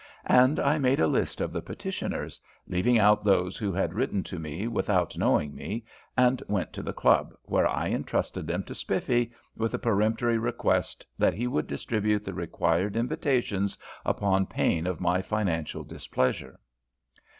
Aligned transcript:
And 0.25 0.59
I 0.59 0.79
made 0.79 0.99
a 0.99 1.05
list 1.05 1.41
of 1.41 1.53
the 1.53 1.61
petitioners, 1.61 2.41
leaving 2.67 2.97
out 2.97 3.23
those 3.23 3.55
who 3.57 3.71
had 3.71 3.93
written 3.93 4.23
to 4.23 4.39
me 4.39 4.67
without 4.67 5.15
knowing 5.15 5.53
me, 5.53 5.85
and 6.17 6.41
went 6.47 6.73
to 6.73 6.81
the 6.81 6.91
club, 6.91 7.35
where 7.43 7.67
I 7.67 7.85
intrusted 7.85 8.47
them 8.47 8.63
to 8.63 8.73
Spiffy, 8.73 9.31
with 9.55 9.75
a 9.75 9.77
peremptory 9.77 10.39
request 10.39 11.05
that 11.19 11.35
he 11.35 11.45
would 11.45 11.67
distribute 11.67 12.25
the 12.25 12.33
required 12.33 12.97
invitations 12.97 13.77
upon 14.03 14.47
pain 14.47 14.87
of 14.87 14.99
my 14.99 15.21
financial 15.21 15.83
displeasure. 15.83 16.59